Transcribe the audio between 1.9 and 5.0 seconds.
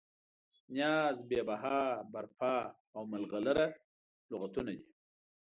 برپا او ملغلره لغتونه دي.